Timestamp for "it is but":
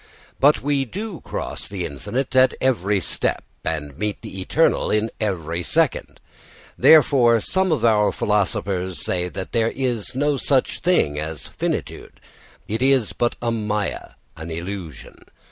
12.67-13.35